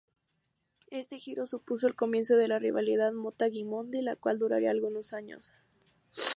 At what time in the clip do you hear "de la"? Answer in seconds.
2.35-2.57